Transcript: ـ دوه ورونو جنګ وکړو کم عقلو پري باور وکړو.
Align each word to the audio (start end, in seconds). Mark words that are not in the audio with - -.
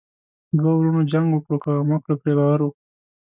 ـ 0.29 0.57
دوه 0.57 0.71
ورونو 0.75 1.01
جنګ 1.11 1.25
وکړو 1.31 1.57
کم 1.63 1.89
عقلو 1.95 2.15
پري 2.21 2.33
باور 2.37 2.59
وکړو. 2.63 2.77